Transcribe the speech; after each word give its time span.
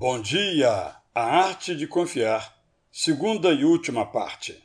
Bom 0.00 0.22
dia! 0.22 0.94
A 1.12 1.22
arte 1.22 1.74
de 1.74 1.84
confiar, 1.84 2.56
segunda 2.88 3.52
e 3.52 3.64
última 3.64 4.06
parte. 4.06 4.56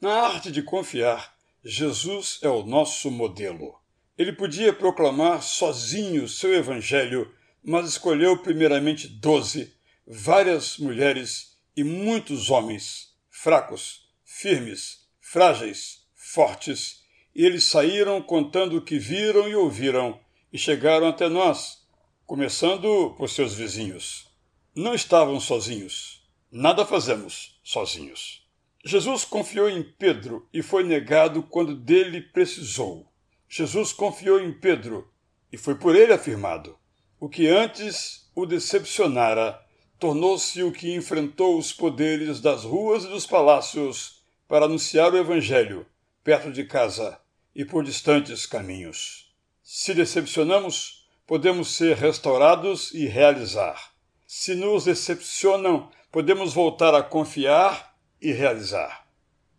Na 0.00 0.20
arte 0.20 0.52
de 0.52 0.62
confiar, 0.62 1.34
Jesus 1.64 2.38
é 2.42 2.48
o 2.48 2.62
nosso 2.62 3.10
modelo. 3.10 3.74
Ele 4.16 4.32
podia 4.32 4.72
proclamar 4.72 5.42
sozinho 5.42 6.28
seu 6.28 6.54
evangelho, 6.54 7.34
mas 7.60 7.88
escolheu 7.88 8.38
primeiramente 8.40 9.08
doze, 9.08 9.74
várias 10.06 10.78
mulheres 10.78 11.58
e 11.76 11.82
muitos 11.82 12.48
homens, 12.48 13.16
fracos, 13.28 14.12
firmes, 14.24 15.08
frágeis, 15.20 16.06
fortes, 16.14 17.02
e 17.34 17.44
eles 17.44 17.64
saíram 17.64 18.22
contando 18.22 18.76
o 18.76 18.82
que 18.82 18.96
viram 18.96 19.48
e 19.48 19.56
ouviram 19.56 20.20
e 20.52 20.56
chegaram 20.56 21.08
até 21.08 21.28
nós, 21.28 21.84
começando 22.24 23.12
por 23.18 23.28
seus 23.28 23.54
vizinhos 23.54 24.30
não 24.74 24.94
estavam 24.94 25.38
sozinhos. 25.38 26.22
Nada 26.50 26.86
fazemos 26.86 27.60
sozinhos. 27.62 28.46
Jesus 28.84 29.24
confiou 29.24 29.68
em 29.68 29.82
Pedro 29.82 30.48
e 30.52 30.62
foi 30.62 30.82
negado 30.82 31.42
quando 31.42 31.76
dele 31.76 32.20
precisou. 32.20 33.06
Jesus 33.48 33.92
confiou 33.92 34.40
em 34.40 34.52
Pedro 34.52 35.08
e 35.52 35.58
foi 35.58 35.74
por 35.74 35.94
ele 35.94 36.12
afirmado. 36.12 36.76
O 37.20 37.28
que 37.28 37.46
antes 37.48 38.30
o 38.34 38.46
decepcionara 38.46 39.60
tornou-se 39.98 40.62
o 40.62 40.72
que 40.72 40.94
enfrentou 40.94 41.58
os 41.58 41.72
poderes 41.72 42.40
das 42.40 42.64
ruas 42.64 43.04
e 43.04 43.08
dos 43.08 43.26
palácios 43.26 44.22
para 44.48 44.64
anunciar 44.64 45.12
o 45.12 45.18
Evangelho 45.18 45.86
perto 46.24 46.50
de 46.50 46.64
casa 46.64 47.20
e 47.54 47.64
por 47.64 47.84
distantes 47.84 48.46
caminhos. 48.46 49.32
Se 49.62 49.94
decepcionamos, 49.94 51.06
podemos 51.26 51.76
ser 51.76 51.96
restaurados 51.96 52.92
e 52.92 53.06
realizar. 53.06 53.91
Se 54.34 54.54
nos 54.54 54.86
decepcionam, 54.86 55.90
podemos 56.10 56.54
voltar 56.54 56.94
a 56.94 57.02
confiar 57.02 57.94
e 58.18 58.32
realizar. 58.32 59.06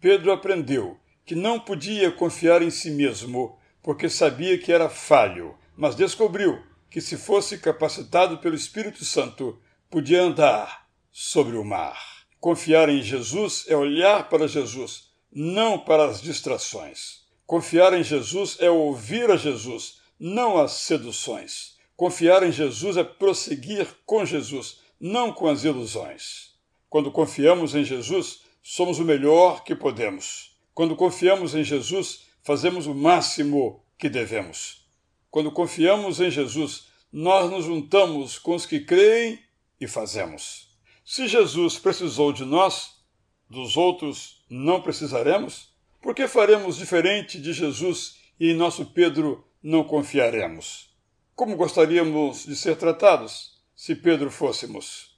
Pedro 0.02 0.32
aprendeu 0.32 0.98
que 1.24 1.36
não 1.36 1.60
podia 1.60 2.12
confiar 2.12 2.64
em 2.64 2.72
si 2.72 2.90
mesmo, 2.90 3.56
porque 3.84 4.10
sabia 4.10 4.58
que 4.58 4.72
era 4.72 4.90
falho, 4.90 5.56
mas 5.78 5.96
descobriu 5.96 6.60
que, 6.90 7.00
se 7.00 7.18
fosse 7.18 7.60
capacitado 7.60 8.40
pelo 8.40 8.56
Espírito 8.56 9.06
Santo, 9.06 9.62
podia 9.92 10.24
andar 10.24 10.88
sobre 11.12 11.56
o 11.56 11.64
mar. 11.64 12.26
Confiar 12.40 12.90
em 12.90 13.04
Jesus 13.04 13.66
é 13.68 13.78
olhar 13.78 14.28
para 14.28 14.48
Jesus, 14.48 15.12
não 15.32 15.78
para 15.78 16.06
as 16.06 16.20
distrações. 16.20 17.22
Confiar 17.46 17.94
em 17.94 18.04
Jesus 18.04 18.58
é 18.60 18.72
ouvir 18.72 19.30
a 19.30 19.38
Jesus, 19.38 20.00
não 20.20 20.58
as 20.58 20.72
seduções. 20.72 21.73
Confiar 21.96 22.44
em 22.44 22.52
Jesus 22.52 22.98
é 22.98 23.04
prosseguir 23.04 23.88
com 24.06 24.26
Jesus, 24.26 24.80
não 25.00 25.32
com 25.32 25.48
as 25.48 25.64
ilusões. 25.64 26.54
Quando 26.90 27.12
confiamos 27.12 27.76
em 27.76 27.84
Jesus, 27.84 28.42
somos 28.62 29.00
o 29.00 29.04
melhor 29.04 29.64
que 29.64 29.76
podemos. 29.76 30.58
Quando 30.74 30.96
confiamos 30.96 31.54
em 31.54 31.64
Jesus, 31.64 32.28
fazemos 32.42 32.88
o 32.88 32.96
máximo 32.96 33.84
que 33.98 34.10
devemos. 34.10 34.88
Quando 35.30 35.52
confiamos 35.52 36.20
em 36.20 36.32
Jesus, 36.32 36.88
nós 37.12 37.50
nos 37.50 37.66
juntamos 37.66 38.40
com 38.40 38.56
os 38.56 38.66
que 38.66 38.80
creem 38.80 39.40
e 39.80 39.88
fazemos. 39.88 40.70
Se 41.06 41.28
Jesus 41.28 41.78
precisou 41.78 42.34
de 42.34 42.46
nós, 42.46 43.04
dos 43.50 43.78
outros 43.78 44.44
não 44.50 44.82
precisaremos? 44.82 45.70
Por 46.02 46.16
que 46.16 46.28
faremos 46.28 46.78
diferente 46.78 47.40
de 47.40 47.54
Jesus 47.54 48.18
e 48.40 48.50
em 48.50 48.56
nosso 48.56 48.88
Pedro 48.88 49.48
não 49.62 49.84
confiaremos? 49.84 50.93
Como 51.36 51.58
gostaríamos 51.58 52.46
de 52.46 52.56
ser 52.56 52.76
tratados 52.76 53.60
se 53.76 53.96
Pedro 53.96 54.30
fôssemos? 54.30 55.18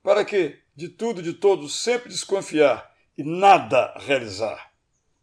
Para 0.00 0.24
que, 0.24 0.60
de 0.76 0.88
tudo 0.88 1.20
e 1.20 1.24
de 1.24 1.32
todos, 1.32 1.82
sempre 1.82 2.08
desconfiar 2.08 2.94
e 3.18 3.24
nada 3.24 3.92
realizar? 4.06 4.72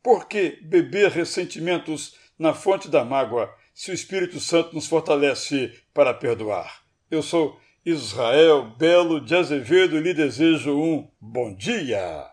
Por 0.01 0.27
que 0.27 0.59
beber 0.61 1.09
ressentimentos 1.09 2.17
na 2.37 2.53
fonte 2.53 2.89
da 2.89 3.05
mágoa 3.05 3.49
se 3.73 3.91
o 3.91 3.93
Espírito 3.93 4.41
Santo 4.41 4.75
nos 4.75 4.87
fortalece 4.87 5.73
para 5.93 6.13
perdoar? 6.13 6.83
Eu 7.09 7.23
sou 7.23 7.57
Israel 7.85 8.75
Belo 8.77 9.21
de 9.21 9.33
Azevedo 9.33 9.95
e 9.95 10.01
lhe 10.01 10.13
desejo 10.13 10.77
um 10.77 11.09
bom 11.21 11.55
dia. 11.55 12.29